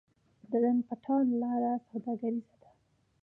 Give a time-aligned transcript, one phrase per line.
[0.49, 2.69] د ډنډ پټان لاره سوداګریزه ده